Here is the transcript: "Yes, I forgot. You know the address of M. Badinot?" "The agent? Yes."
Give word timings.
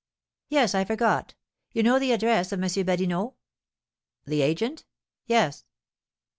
"Yes, 0.49 0.73
I 0.73 0.83
forgot. 0.83 1.35
You 1.73 1.83
know 1.83 1.99
the 1.99 2.11
address 2.11 2.51
of 2.51 2.59
M. 2.59 2.67
Badinot?" 2.87 3.35
"The 4.25 4.41
agent? 4.41 4.83
Yes." 5.27 5.65